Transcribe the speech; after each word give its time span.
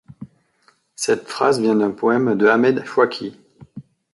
Cette 0.95 1.27
phrase 1.27 1.61
vient 1.61 1.75
d'un 1.75 1.91
poème 1.91 2.33
de 2.35 2.47
Ahmed 2.47 2.83
Shawki. 2.87 3.37